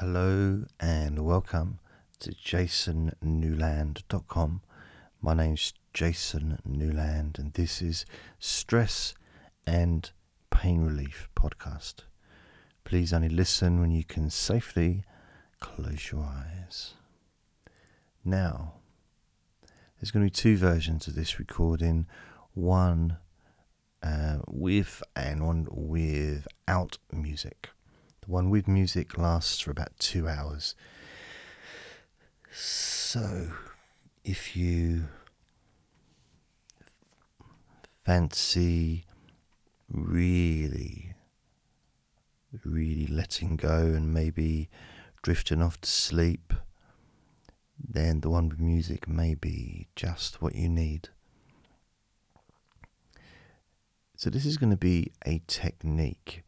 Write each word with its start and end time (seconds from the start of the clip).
Hello 0.00 0.64
and 0.78 1.24
welcome 1.24 1.78
to 2.18 2.32
jasonnewland.com. 2.32 4.60
My 5.22 5.32
name's 5.32 5.72
Jason 5.94 6.58
Newland 6.66 7.38
and 7.38 7.54
this 7.54 7.80
is 7.80 8.04
Stress 8.38 9.14
and 9.66 10.10
Pain 10.50 10.82
Relief 10.82 11.30
Podcast. 11.34 12.02
Please 12.84 13.14
only 13.14 13.30
listen 13.30 13.80
when 13.80 13.90
you 13.90 14.04
can 14.04 14.28
safely 14.28 15.04
close 15.60 16.12
your 16.12 16.24
eyes. 16.24 16.92
Now, 18.22 18.74
there's 19.98 20.10
going 20.10 20.26
to 20.26 20.30
be 20.30 20.30
two 20.30 20.58
versions 20.58 21.08
of 21.08 21.14
this 21.14 21.38
recording 21.38 22.06
one 22.52 23.16
uh, 24.02 24.40
with 24.46 25.02
and 25.16 25.46
one 25.46 25.66
without 25.70 26.98
music. 27.10 27.70
The 28.26 28.32
one 28.32 28.50
with 28.50 28.66
music 28.66 29.16
lasts 29.16 29.60
for 29.60 29.70
about 29.70 29.96
two 30.00 30.26
hours. 30.28 30.74
So, 32.52 33.52
if 34.24 34.56
you 34.56 35.04
fancy 38.04 39.04
really, 39.88 41.14
really 42.64 43.06
letting 43.06 43.56
go 43.56 43.78
and 43.78 44.12
maybe 44.12 44.70
drifting 45.22 45.62
off 45.62 45.80
to 45.82 45.88
sleep, 45.88 46.52
then 47.78 48.22
the 48.22 48.30
one 48.30 48.48
with 48.48 48.58
music 48.58 49.06
may 49.06 49.34
be 49.34 49.86
just 49.94 50.42
what 50.42 50.56
you 50.56 50.68
need. 50.68 51.10
So, 54.16 54.30
this 54.30 54.44
is 54.44 54.56
going 54.56 54.70
to 54.70 54.76
be 54.76 55.12
a 55.24 55.40
technique 55.46 56.42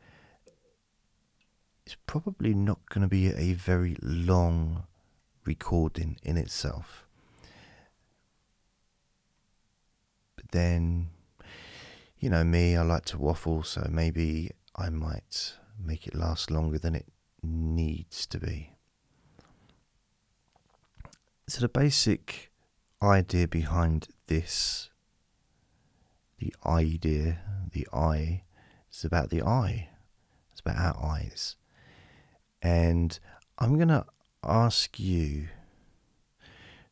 it's 1.88 1.97
probably 2.05 2.52
not 2.52 2.87
going 2.91 3.01
to 3.01 3.09
be 3.09 3.28
a 3.28 3.55
very 3.55 3.97
long 4.02 4.84
recording 5.47 6.19
in 6.23 6.37
itself. 6.37 7.06
But 10.36 10.50
then, 10.50 11.08
you 12.19 12.28
know 12.28 12.45
me, 12.45 12.77
I 12.77 12.83
like 12.83 13.06
to 13.06 13.17
waffle, 13.17 13.62
so 13.62 13.86
maybe 13.91 14.50
I 14.77 14.91
might 14.91 15.55
make 15.83 16.06
it 16.06 16.14
last 16.14 16.50
longer 16.50 16.78
than 16.78 16.95
it 16.95 17.06
needs 17.42 18.27
to 18.27 18.39
be. 18.39 18.75
So, 21.47 21.62
the 21.62 21.70
basic 21.70 22.52
idea 23.02 23.48
behind 23.48 24.08
this, 24.27 24.91
the 26.39 26.55
idea, 26.67 27.39
the 27.73 27.89
eye, 27.95 28.42
is 28.92 29.06
about 29.06 29.30
the 29.30 29.41
eye. 29.41 29.89
It's 30.50 30.61
about 30.61 30.77
our 30.77 31.02
eyes. 31.02 31.56
And 32.62 33.19
I'm 33.59 33.77
going 33.77 33.89
to 33.89 34.06
ask 34.42 34.98
you 34.98 35.48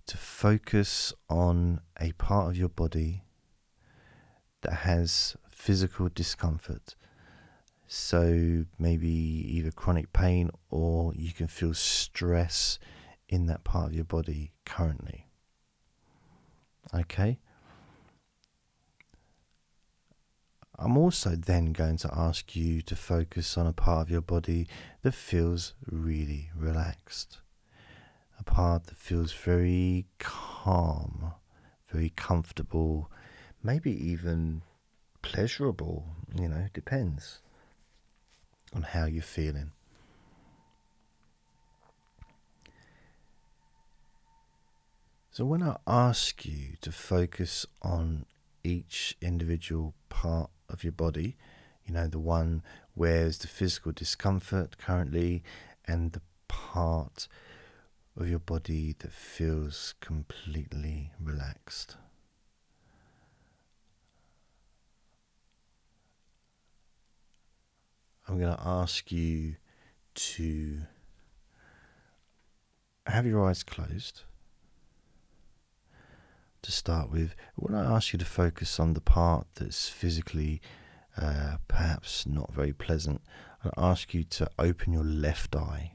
to 0.06 0.16
focus 0.16 1.12
on 1.28 1.80
a 2.00 2.12
part 2.12 2.48
of 2.48 2.56
your 2.56 2.68
body 2.68 3.24
that 4.62 4.72
has 4.72 5.36
physical 5.50 6.08
discomfort. 6.08 6.94
So 7.88 8.64
maybe 8.78 9.08
either 9.08 9.70
chronic 9.70 10.12
pain 10.12 10.50
or 10.70 11.12
you 11.14 11.32
can 11.32 11.46
feel 11.48 11.74
stress 11.74 12.78
in 13.28 13.46
that 13.46 13.64
part 13.64 13.88
of 13.88 13.94
your 13.94 14.04
body 14.04 14.52
currently. 14.64 15.28
Okay? 16.94 17.38
I'm 20.78 20.98
also 20.98 21.30
then 21.30 21.72
going 21.72 21.96
to 21.98 22.10
ask 22.14 22.54
you 22.54 22.82
to 22.82 22.94
focus 22.94 23.56
on 23.56 23.66
a 23.66 23.72
part 23.72 24.02
of 24.02 24.10
your 24.10 24.20
body 24.20 24.68
that 25.02 25.14
feels 25.14 25.72
really 25.90 26.50
relaxed. 26.54 27.38
A 28.38 28.44
part 28.44 28.84
that 28.86 28.98
feels 28.98 29.32
very 29.32 30.04
calm, 30.18 31.32
very 31.90 32.10
comfortable, 32.10 33.10
maybe 33.62 33.90
even 33.90 34.60
pleasurable, 35.22 36.04
you 36.38 36.46
know, 36.46 36.66
depends 36.74 37.40
on 38.74 38.82
how 38.82 39.06
you're 39.06 39.22
feeling. 39.22 39.72
So, 45.30 45.46
when 45.46 45.62
I 45.62 45.76
ask 45.86 46.44
you 46.44 46.76
to 46.82 46.92
focus 46.92 47.66
on 47.82 48.26
each 48.62 49.16
individual 49.20 49.94
part 50.08 50.50
of 50.68 50.84
your 50.84 50.92
body, 50.92 51.36
you 51.84 51.94
know, 51.94 52.06
the 52.08 52.18
one 52.18 52.62
where's 52.94 53.38
the 53.38 53.48
physical 53.48 53.92
discomfort 53.92 54.78
currently, 54.78 55.42
and 55.86 56.12
the 56.12 56.22
part 56.48 57.28
of 58.18 58.28
your 58.28 58.38
body 58.38 58.94
that 58.98 59.12
feels 59.12 59.94
completely 60.00 61.12
relaxed. 61.22 61.96
I'm 68.28 68.38
going 68.38 68.56
to 68.56 68.66
ask 68.66 69.12
you 69.12 69.56
to 70.14 70.82
have 73.06 73.26
your 73.26 73.48
eyes 73.48 73.62
closed 73.62 74.22
to 76.62 76.72
start 76.72 77.10
with, 77.10 77.34
when 77.54 77.74
I 77.74 77.94
ask 77.94 78.12
you 78.12 78.18
to 78.18 78.24
focus 78.24 78.80
on 78.80 78.94
the 78.94 79.00
part 79.00 79.46
that's 79.54 79.88
physically 79.88 80.60
uh, 81.16 81.56
perhaps 81.68 82.26
not 82.26 82.52
very 82.52 82.72
pleasant, 82.72 83.22
I 83.64 83.70
ask 83.76 84.14
you 84.14 84.24
to 84.24 84.50
open 84.58 84.92
your 84.92 85.04
left 85.04 85.56
eye. 85.56 85.92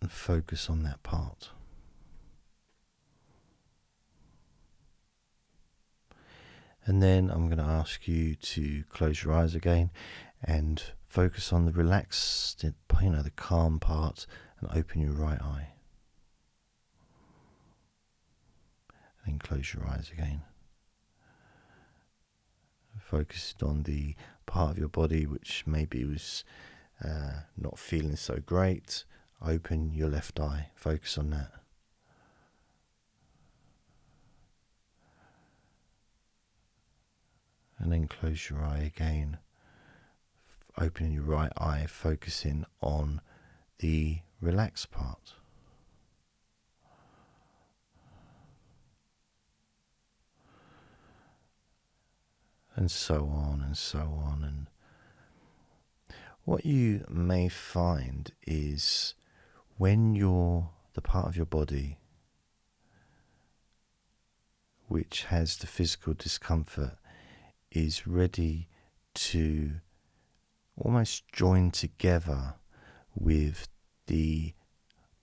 And 0.00 0.10
focus 0.10 0.68
on 0.68 0.82
that 0.82 1.02
part. 1.02 1.50
And 6.86 7.02
then 7.02 7.30
I'm 7.30 7.46
going 7.46 7.58
to 7.58 7.64
ask 7.64 8.06
you 8.06 8.34
to 8.34 8.84
close 8.90 9.24
your 9.24 9.32
eyes 9.32 9.54
again 9.54 9.90
and 10.42 10.82
focus 11.06 11.52
on 11.52 11.64
the 11.64 11.72
relaxed, 11.72 12.62
you 12.62 13.10
know, 13.10 13.22
the 13.22 13.30
calm 13.30 13.80
part 13.80 14.26
and 14.60 14.70
open 14.76 15.00
your 15.00 15.12
right 15.12 15.40
eye. 15.40 15.68
And 19.24 19.34
then 19.34 19.38
close 19.38 19.72
your 19.72 19.86
eyes 19.86 20.10
again. 20.12 20.42
Focus 23.00 23.54
on 23.62 23.84
the 23.84 24.14
part 24.46 24.72
of 24.72 24.78
your 24.78 24.88
body 24.88 25.26
which 25.26 25.64
maybe 25.66 26.04
was 26.04 26.42
uh, 27.04 27.42
not 27.56 27.78
feeling 27.78 28.16
so 28.16 28.38
great. 28.44 29.04
Open 29.44 29.92
your 29.94 30.08
left 30.08 30.40
eye. 30.40 30.70
Focus 30.74 31.18
on 31.18 31.30
that. 31.30 31.63
And 37.78 37.92
then 37.92 38.08
close 38.08 38.48
your 38.50 38.62
eye 38.62 38.90
again. 38.94 39.38
Opening 40.78 41.12
your 41.12 41.24
right 41.24 41.52
eye, 41.56 41.86
focusing 41.88 42.64
on 42.80 43.20
the 43.78 44.18
relaxed 44.40 44.90
part. 44.90 45.34
And 52.76 52.90
so 52.90 53.26
on 53.26 53.62
and 53.64 53.76
so 53.76 54.00
on. 54.00 54.42
And 54.42 54.66
what 56.44 56.66
you 56.66 57.04
may 57.08 57.48
find 57.48 58.32
is 58.46 59.14
when 59.76 60.14
you're 60.14 60.70
the 60.94 61.00
part 61.00 61.26
of 61.26 61.36
your 61.36 61.46
body 61.46 61.98
which 64.86 65.24
has 65.24 65.56
the 65.56 65.66
physical 65.66 66.14
discomfort 66.14 66.98
is 67.74 68.06
ready 68.06 68.68
to 69.14 69.72
almost 70.76 71.26
join 71.32 71.70
together 71.70 72.54
with 73.14 73.68
the 74.06 74.54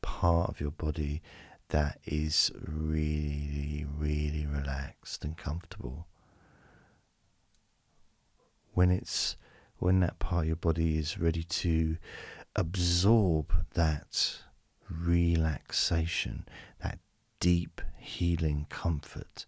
part 0.01 0.50
of 0.50 0.59
your 0.59 0.71
body 0.71 1.21
that 1.69 2.00
is 2.06 2.51
really, 2.68 3.86
really 3.98 4.45
relaxed 4.45 5.24
and 5.24 5.38
comfortable. 5.38 6.07
When 8.74 8.92
it's 8.92 9.38
when 9.77 10.01
that 10.01 10.19
part 10.19 10.44
of 10.44 10.47
your 10.47 10.56
body 10.57 10.97
is 10.97 11.18
ready 11.18 11.44
to 11.44 11.97
absorb 12.56 13.51
that 13.74 14.38
relaxation, 14.89 16.45
that 16.83 17.00
deep 17.39 17.81
healing 17.97 18.68
comfort 18.69 19.45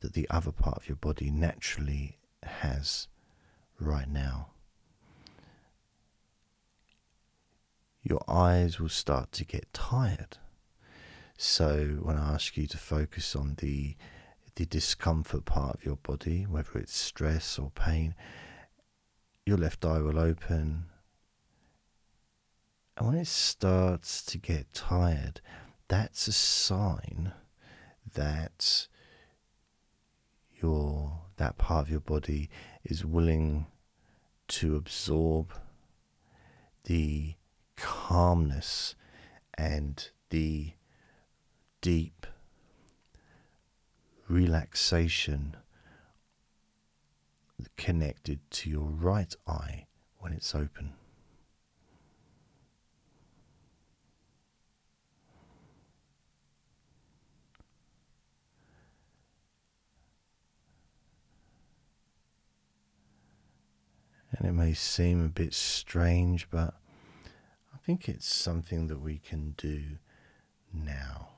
that 0.00 0.14
the 0.14 0.28
other 0.30 0.52
part 0.52 0.78
of 0.78 0.88
your 0.88 0.96
body 0.96 1.30
naturally 1.30 2.16
has 2.42 3.08
right 3.78 4.08
now. 4.08 4.48
Your 8.02 8.22
eyes 8.28 8.80
will 8.80 8.88
start 8.88 9.32
to 9.32 9.44
get 9.44 9.72
tired. 9.72 10.38
So 11.36 11.98
when 12.02 12.16
I 12.16 12.34
ask 12.34 12.56
you 12.56 12.66
to 12.66 12.76
focus 12.78 13.36
on 13.36 13.56
the 13.58 13.96
the 14.56 14.66
discomfort 14.66 15.44
part 15.44 15.76
of 15.76 15.84
your 15.84 15.96
body, 15.96 16.42
whether 16.42 16.80
it's 16.80 16.96
stress 16.96 17.60
or 17.60 17.70
pain, 17.70 18.12
your 19.46 19.56
left 19.56 19.84
eye 19.84 20.00
will 20.00 20.18
open. 20.18 20.86
And 22.96 23.06
when 23.06 23.16
it 23.16 23.28
starts 23.28 24.24
to 24.24 24.36
get 24.36 24.72
tired, 24.72 25.40
that's 25.86 26.26
a 26.26 26.32
sign 26.32 27.32
that 28.14 28.88
your 30.60 31.22
that 31.36 31.56
part 31.58 31.86
of 31.86 31.90
your 31.90 32.00
body 32.00 32.50
is 32.84 33.04
willing 33.04 33.66
to 34.48 34.76
absorb 34.76 35.52
the 36.84 37.34
calmness 37.76 38.94
and 39.56 40.10
the 40.30 40.72
deep 41.80 42.26
relaxation 44.28 45.56
connected 47.76 48.40
to 48.50 48.70
your 48.70 48.88
right 48.88 49.34
eye 49.46 49.86
when 50.18 50.32
it's 50.32 50.54
open. 50.54 50.92
And 64.38 64.48
it 64.48 64.52
may 64.52 64.72
seem 64.72 65.24
a 65.24 65.28
bit 65.28 65.52
strange, 65.52 66.48
but 66.48 66.74
I 67.74 67.78
think 67.84 68.08
it's 68.08 68.32
something 68.32 68.86
that 68.86 69.00
we 69.00 69.18
can 69.18 69.54
do 69.56 69.98
now. 70.72 71.30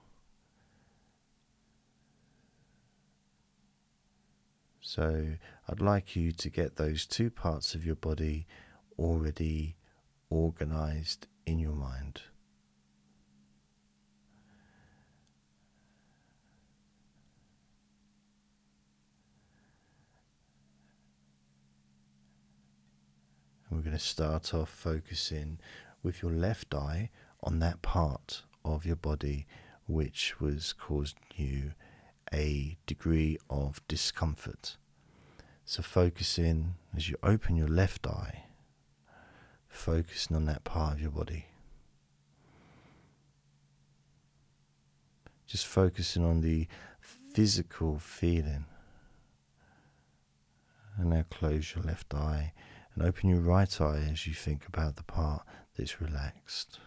So 4.83 5.37
I'd 5.69 5.81
like 5.81 6.15
you 6.15 6.33
to 6.33 6.51
get 6.51 6.77
those 6.77 7.07
two 7.07 7.31
parts 7.31 7.75
of 7.75 7.87
your 7.87 7.95
body 7.95 8.47
already 8.99 9.77
organized 10.29 11.27
in 11.47 11.59
your 11.59 11.75
mind. 11.75 12.23
And 23.71 23.79
we're 23.79 23.85
going 23.85 23.97
to 23.97 24.03
start 24.03 24.53
off 24.53 24.69
focusing 24.69 25.61
with 26.03 26.23
your 26.23 26.33
left 26.33 26.75
eye 26.75 27.11
on 27.43 27.61
that 27.61 27.83
part 27.83 28.43
of 28.65 28.85
your 28.85 28.97
body 28.97 29.47
which 29.87 30.41
was 30.41 30.73
causing 30.73 31.19
you 31.37 31.73
a 32.35 32.77
degree 32.87 33.39
of 33.49 33.81
discomfort. 33.87 34.77
So, 35.65 35.83
focusing 35.83 36.75
as 36.97 37.09
you 37.09 37.17
open 37.23 37.55
your 37.55 37.69
left 37.69 38.07
eye, 38.07 38.45
focusing 39.69 40.35
on 40.37 40.47
that 40.47 40.65
part 40.65 40.95
of 40.95 41.01
your 41.01 41.13
body. 41.13 41.47
Just 45.47 45.67
focusing 45.67 46.25
on 46.25 46.41
the 46.41 46.67
physical 47.01 47.99
feeling. 47.99 48.67
And 50.97 51.11
now 51.11 51.25
close 51.31 51.75
your 51.75 51.85
left 51.85 52.13
eye 52.15 52.53
and 52.95 53.05
open 53.05 53.31
your 53.31 53.41
right 53.41 53.81
eye 53.81 54.09
as 54.11 54.27
you 54.27 54.35
think 54.35 54.67
about 54.67 54.97
the 54.97 55.03
part 55.03 55.43
that's 55.77 56.01
relaxed. 56.01 56.79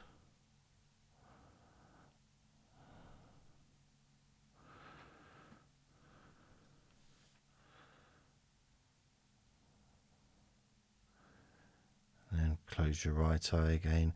And 12.31 12.57
close 12.67 13.05
your 13.05 13.13
right 13.13 13.53
eye 13.53 13.71
again. 13.71 14.13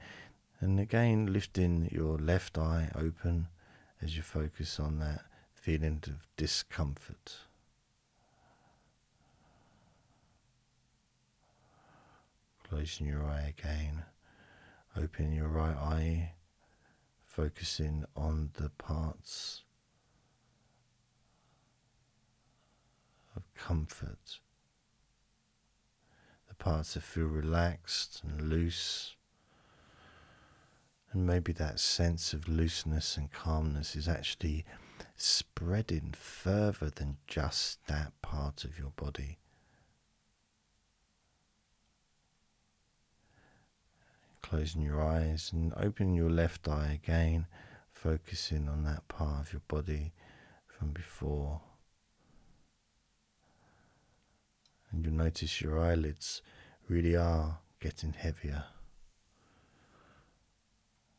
And 0.59 0.79
again, 0.79 1.31
lifting 1.31 1.87
your 1.91 2.17
left 2.17 2.57
eye 2.57 2.89
open 2.95 3.47
as 4.01 4.15
you 4.15 4.23
focus 4.23 4.79
on 4.79 4.99
that 4.99 5.21
feeling 5.53 6.03
of 6.07 6.27
discomfort. 6.35 7.46
Closing 12.69 13.07
your 13.07 13.23
eye 13.23 13.53
again. 13.57 14.03
Open 14.95 15.31
your 15.31 15.47
right 15.47 15.75
eye, 15.75 16.31
focusing 17.23 18.03
on 18.15 18.49
the 18.55 18.69
parts 18.71 19.63
of 23.35 23.43
comfort, 23.53 24.39
the 26.49 26.55
parts 26.55 26.95
that 26.95 27.03
feel 27.03 27.27
relaxed 27.27 28.21
and 28.23 28.49
loose. 28.49 29.15
And 31.13 31.25
maybe 31.25 31.53
that 31.53 31.79
sense 31.79 32.33
of 32.33 32.49
looseness 32.49 33.15
and 33.15 33.31
calmness 33.31 33.95
is 33.95 34.09
actually 34.09 34.65
spreading 35.15 36.13
further 36.17 36.89
than 36.89 37.17
just 37.27 37.85
that 37.87 38.11
part 38.21 38.65
of 38.65 38.77
your 38.77 38.91
body. 38.95 39.37
Closing 44.49 44.81
your 44.81 45.03
eyes 45.03 45.51
and 45.51 45.73
opening 45.75 46.13
your 46.13 46.29
left 46.29 46.69
eye 46.69 46.99
again, 47.03 47.47
focusing 47.91 48.69
on 48.69 48.85
that 48.85 49.05
part 49.09 49.41
of 49.41 49.51
your 49.51 49.61
body 49.67 50.13
from 50.65 50.91
before. 50.91 51.59
And 54.89 55.03
you'll 55.03 55.15
notice 55.15 55.59
your 55.59 55.77
eyelids 55.79 56.41
really 56.87 57.17
are 57.17 57.57
getting 57.81 58.13
heavier. 58.13 58.63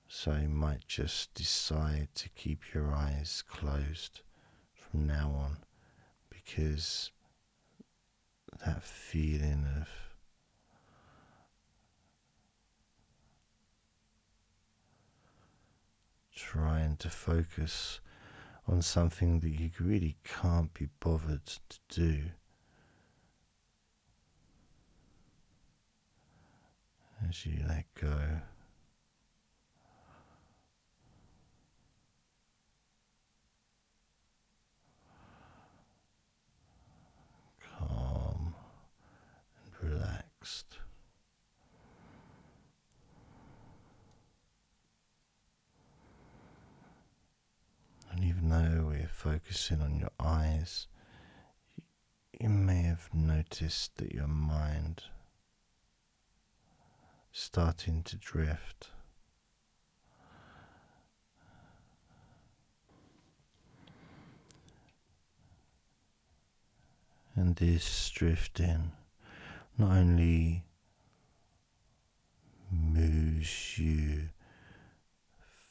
So 0.08 0.32
you 0.32 0.48
might 0.48 0.88
just 0.88 1.34
decide 1.34 2.08
to 2.14 2.31
keep 2.31 2.72
your 2.72 2.94
eyes 2.94 3.44
closed 3.46 4.22
from 4.72 5.06
now 5.06 5.28
on 5.38 5.58
because 6.31 7.10
that 8.64 8.82
feeling 8.82 9.66
of 9.78 10.07
trying 16.38 16.96
to 16.96 17.11
focus 17.11 18.00
on 18.69 18.81
something 18.81 19.40
that 19.40 19.50
you 19.50 19.70
really 19.81 20.17
can't 20.25 20.73
be 20.73 20.88
bothered 21.00 21.44
to 21.46 21.79
do. 21.89 22.22
As 27.29 27.44
you 27.44 27.65
let 27.67 27.86
go. 28.01 28.41
Calm 37.79 38.55
and 39.65 39.91
relaxed. 39.91 40.79
And 48.10 48.24
even 48.24 48.48
though 48.48 48.86
we're 48.89 49.06
focusing 49.48 49.81
on 49.81 49.98
your 49.98 50.10
eyes, 50.20 50.88
you 52.38 52.50
may 52.50 52.82
have 52.82 53.08
noticed 53.14 53.96
that 53.96 54.12
your 54.12 54.26
mind 54.26 55.05
starting 57.32 58.02
to 58.02 58.17
drift. 58.17 58.90
And 67.34 67.56
this 67.56 68.10
drifting 68.10 68.93
not 69.78 69.93
only 69.93 70.64
moves 72.70 73.78
you 73.78 74.28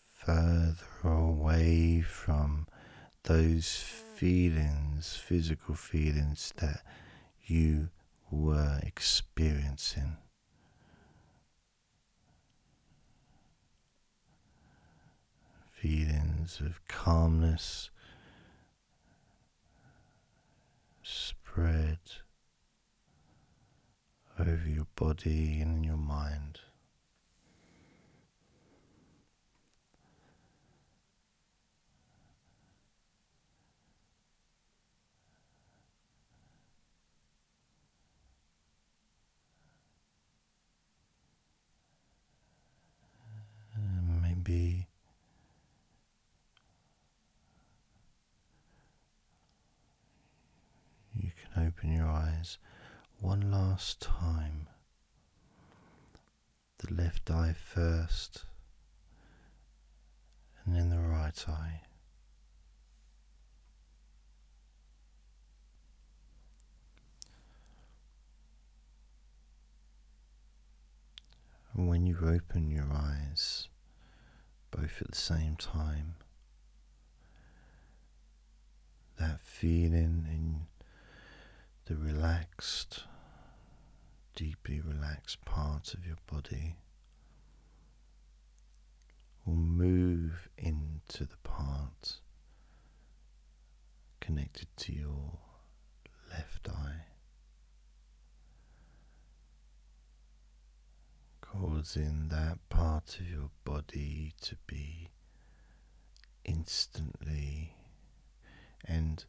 further 0.08 0.74
away 1.04 2.02
from 2.02 2.66
those 3.24 3.76
feelings, 4.16 5.16
physical 5.16 5.76
feelings 5.76 6.54
that 6.58 6.82
you 7.46 7.90
were 8.32 8.80
experiencing. 8.84 10.18
Feelings 15.72 16.60
of 16.60 16.86
calmness 16.88 17.90
spread 21.04 22.00
over 24.40 24.68
your 24.68 24.88
body 24.96 25.62
and 25.62 25.86
your 25.86 25.98
mind. 25.98 26.60
maybe 44.48 44.88
you 51.16 51.32
can 51.54 51.68
open 51.68 51.92
your 51.94 52.06
eyes 52.38 52.58
one 53.20 53.52
last 53.52 54.02
time. 54.02 54.68
The 56.80 56.94
left 56.94 57.32
eye 57.32 57.56
first, 57.58 58.46
and 60.64 60.76
then 60.76 60.90
the 60.90 61.00
right 61.00 61.46
eye. 61.48 61.82
And 71.74 71.88
when 71.88 72.06
you 72.06 72.18
open 72.24 72.70
your 72.70 72.92
eyes, 72.92 73.68
both 74.72 75.02
at 75.02 75.12
the 75.12 75.18
same 75.18 75.56
time, 75.56 76.16
that 79.20 79.42
feeling 79.42 80.28
in 80.30 80.68
the 81.88 81.96
relaxed, 81.96 83.04
deeply 84.36 84.82
relaxed 84.82 85.44
part 85.46 85.94
of 85.94 86.06
your 86.06 86.18
body 86.30 86.76
will 89.46 89.56
move 89.56 90.50
into 90.58 91.24
the 91.24 91.38
part 91.44 92.20
connected 94.20 94.68
to 94.76 94.92
your 94.92 95.38
left 96.30 96.68
eye. 96.70 97.06
causing 101.40 102.28
that 102.28 102.58
part 102.68 103.18
of 103.20 103.30
your 103.30 103.50
body 103.64 104.34
to 104.42 104.58
be 104.68 105.10
instantly 106.44 107.74
and 108.86 109.26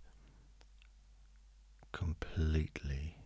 completely, 1.93 3.17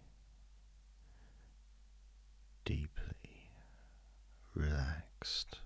deeply 2.65 3.51
relaxed, 4.55 5.61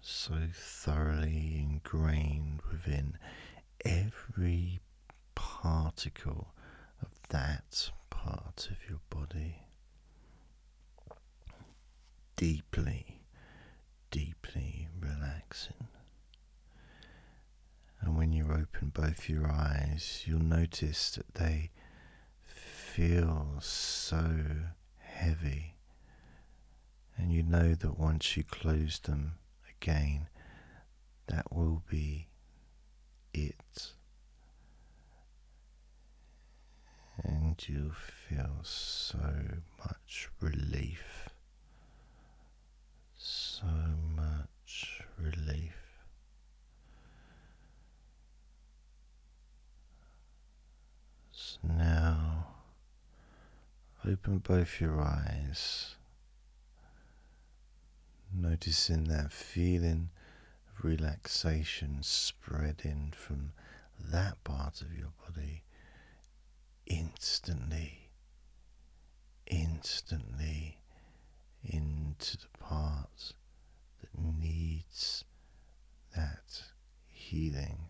so 0.00 0.34
thoroughly 0.52 1.58
ingrained 1.58 2.60
within 2.70 3.16
every 3.84 4.80
particle 5.34 6.54
of 7.02 7.08
that 7.30 7.90
part 8.10 8.68
of 8.70 8.76
your 8.88 9.00
body 9.10 9.66
deeply, 12.36 13.20
deeply 14.10 14.88
relaxing. 15.00 15.88
And 18.04 18.18
when 18.18 18.32
you 18.32 18.44
open 18.44 18.90
both 18.92 19.30
your 19.30 19.50
eyes, 19.50 20.24
you'll 20.26 20.42
notice 20.42 21.10
that 21.12 21.34
they 21.34 21.70
feel 22.44 23.56
so 23.60 24.26
heavy. 24.98 25.76
And 27.16 27.32
you 27.32 27.42
know 27.42 27.74
that 27.74 27.98
once 27.98 28.36
you 28.36 28.44
close 28.44 28.98
them 28.98 29.38
again, 29.70 30.28
that 31.28 31.50
will 31.50 31.82
be 31.88 32.28
it. 33.32 33.92
And 37.22 37.56
you'll 37.66 37.92
feel 37.92 38.58
so 38.62 39.18
much 39.78 40.28
relief 40.40 41.30
so 43.16 43.66
much 44.14 45.00
relief. 45.18 45.83
Now 51.62 52.46
open 54.06 54.38
both 54.38 54.80
your 54.80 55.00
eyes, 55.00 55.94
noticing 58.32 59.04
that 59.04 59.32
feeling 59.32 60.10
of 60.68 60.84
relaxation 60.84 61.98
spreading 62.02 63.12
from 63.16 63.52
that 63.98 64.42
part 64.44 64.82
of 64.82 64.92
your 64.92 65.12
body 65.26 65.62
instantly, 66.86 68.10
instantly 69.46 70.78
into 71.62 72.36
the 72.36 72.58
part 72.58 73.32
that 74.00 74.18
needs 74.18 75.24
that 76.14 76.62
healing 77.08 77.88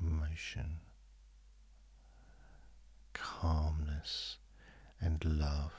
emotion, 0.00 0.80
calmness, 3.12 4.38
and 5.00 5.15
love. 5.26 5.72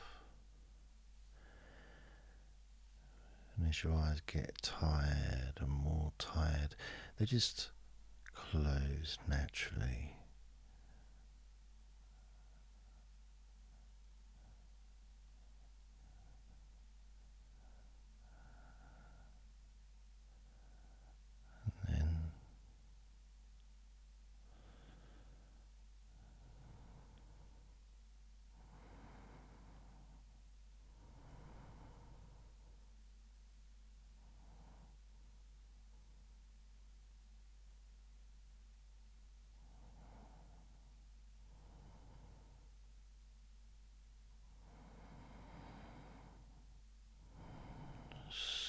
And 3.58 3.70
as 3.70 3.84
your 3.84 3.94
eyes 3.94 4.22
get 4.28 4.62
tired 4.62 5.54
and 5.60 5.70
more 5.70 6.12
tired, 6.20 6.76
they 7.18 7.26
just 7.26 7.70
close 8.34 9.18
naturally. 9.28 10.18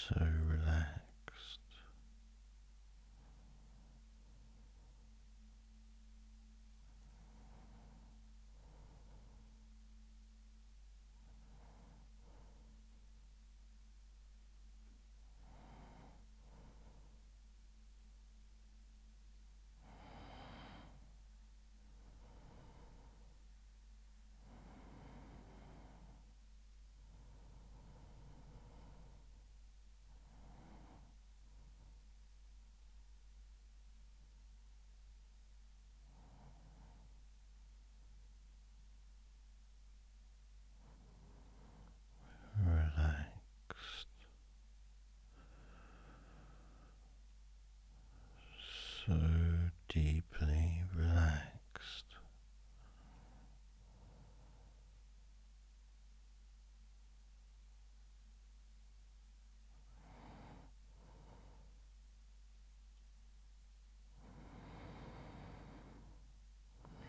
so 0.08 0.26
relaxed. 0.48 0.98
relaxed, 42.66 44.08
so 49.06 49.14
deeply 49.88 50.82
relaxed. 50.94 52.04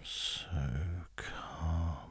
So 0.04 0.48
calm. 1.16 2.10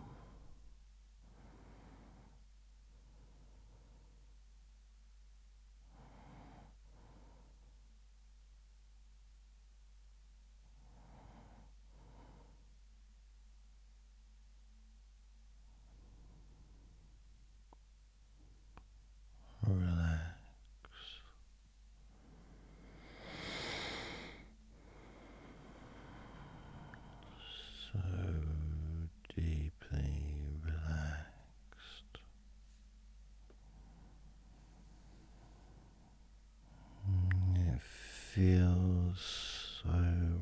Feels 38.38 39.82
so 39.82 39.90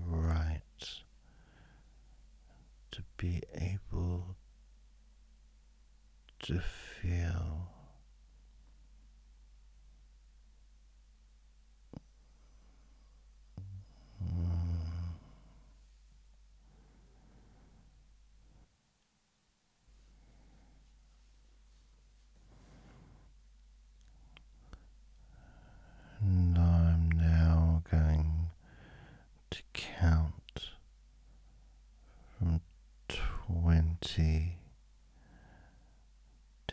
right 0.06 0.60
to 2.90 3.02
be 3.16 3.42
able 3.54 4.36
to 6.38 6.60
feel. 6.60 7.70
And 26.20 26.58
I'm 26.58 27.10
now 27.10 27.82
going 27.88 28.50
to 29.50 29.58
count 29.74 30.70
from 32.36 32.60
twenty 33.08 34.56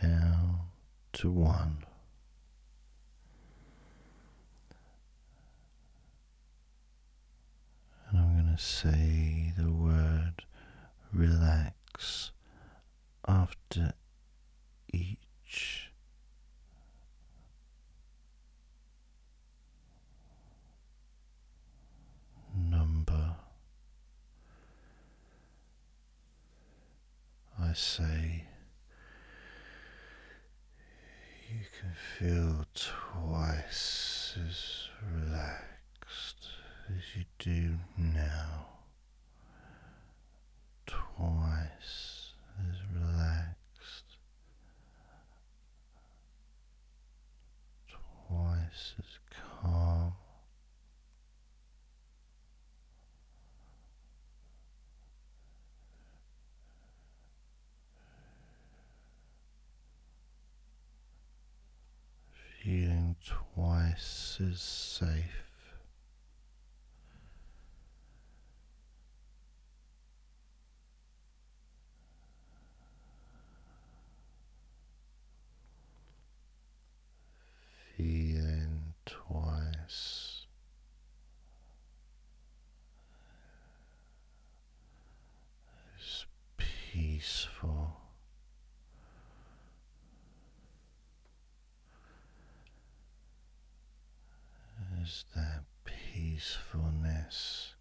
down 0.02 0.62
to 1.14 1.23
one. 1.34 1.78
And 8.10 8.20
I'm 8.20 8.34
going 8.34 8.56
to 8.56 8.62
say 8.62 9.54
the 9.58 9.72
word 9.72 10.44
relax 11.12 12.32
after 13.28 13.94
each 14.92 15.90
number 22.56 23.36
I 27.60 27.74
say 27.74 28.46
you 31.54 31.66
can 31.80 31.94
feel 32.18 32.66
twice 32.74 34.38
as 34.48 34.88
relaxed 35.14 36.48
as 36.90 37.16
you 37.16 37.26
do 37.38 37.76
now, 37.98 38.66
twice 40.88 42.34
as 42.60 42.76
relaxed, 42.96 44.18
twice 47.88 48.94
as 48.98 49.20
calm. 49.62 50.14
Feeling 62.64 63.13
twice 63.26 64.40
as 64.42 64.60
safe. 64.60 65.44
Feeling 77.96 78.94
twice 79.06 80.48
as 85.98 86.26
peaceful. 86.58 88.04
As 95.04 95.26
that 95.36 95.64
peacefulness 95.84 97.76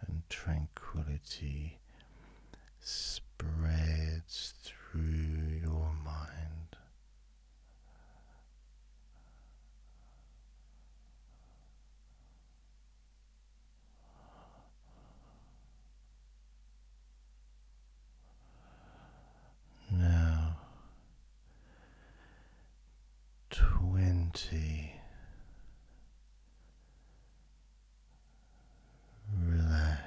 and 0.00 0.22
tranquility 0.28 1.80
spreads 2.78 4.54
through 4.62 5.60
your 5.64 5.92
mind. 6.04 6.76
Now, 19.90 20.56
twenty. 23.50 24.92
Relax. 29.44 30.02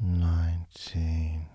Nineteen. 0.00 1.46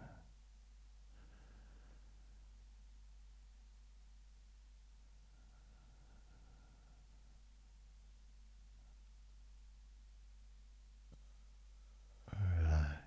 Relax. 12.32 13.00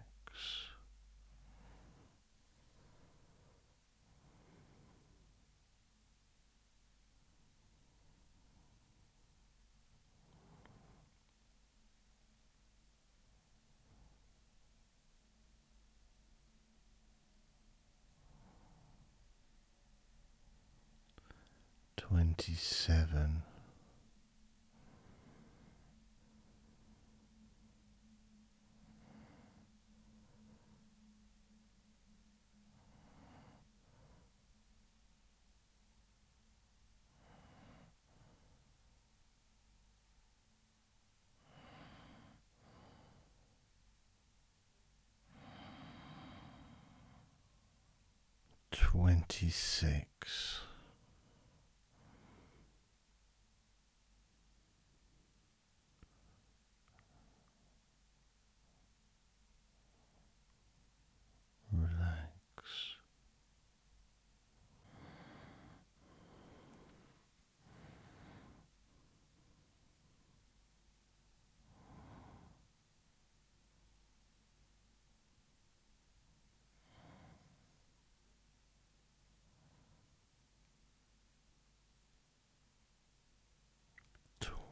Twenty 22.36 22.54
seven. 22.54 23.42
Twenty 48.70 49.48
six. 49.50 50.60
Relax. 61.72 62.96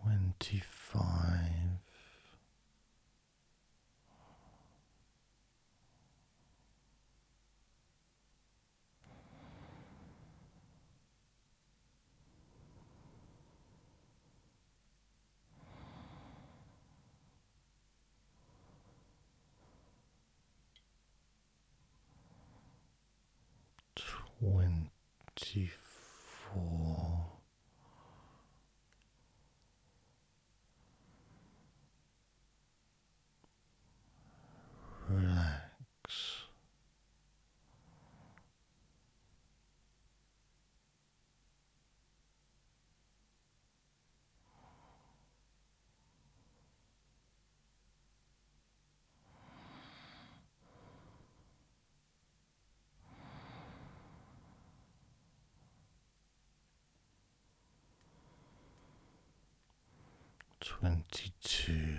Twenty 0.05 0.61
five. 0.61 1.81
twenty 23.97 25.71
four. 26.53 27.31
Relax. 35.09 36.45
Twenty 60.64 61.31
two. 61.42 61.96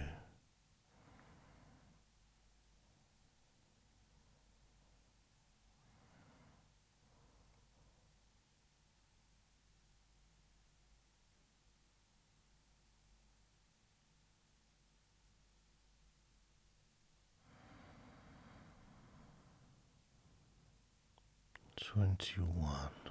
Twenty 21.78 22.42
one. 22.42 23.05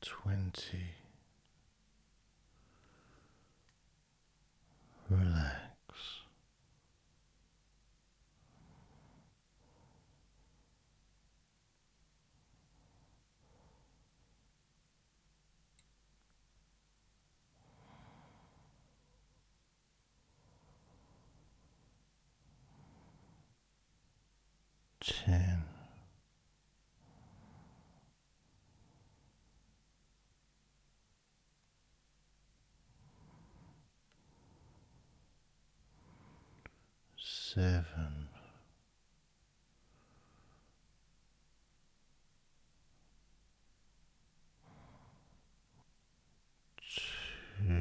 Twenty. 0.00 0.94
Relax. 5.10 5.54
Ten. 25.00 25.77
Seven, 37.58 38.28
two, 47.58 47.74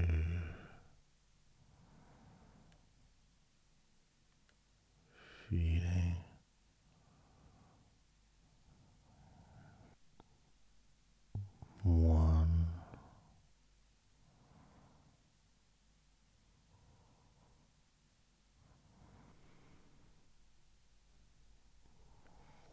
feeling 5.47 6.15
one. 11.83 12.65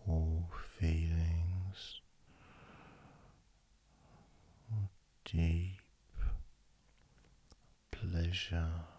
All 0.06 0.50
feelings 0.78 2.00
deep 5.34 5.80
pleasure 7.90 8.93